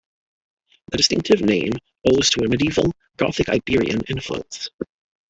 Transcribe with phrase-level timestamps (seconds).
[0.89, 1.73] The distinctive name
[2.09, 4.69] owes to a medieval Gothic-Iberian influence.